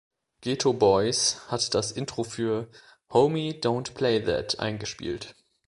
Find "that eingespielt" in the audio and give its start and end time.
4.23-5.35